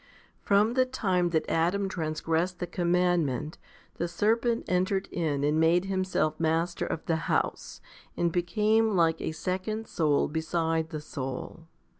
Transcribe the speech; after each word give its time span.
35. 0.39 0.47
From 0.47 0.73
the 0.73 0.85
time 0.87 1.29
that 1.29 1.47
Adam 1.47 1.87
transgressed 1.87 2.57
the 2.57 2.65
com 2.65 2.91
mandment, 2.91 3.59
the 3.97 4.07
serpent 4.07 4.65
entered 4.67 5.07
in 5.11 5.43
and 5.43 5.59
made 5.59 5.85
himself 5.85 6.39
master 6.39 6.87
of 6.87 7.05
the 7.05 7.17
house, 7.29 7.81
and 8.17 8.31
became 8.31 8.95
like 8.95 9.21
a 9.21 9.31
second 9.31 9.85
soul 9.87 10.27
beside 10.27 10.89
the 10.89 11.01
soul. 11.01 11.67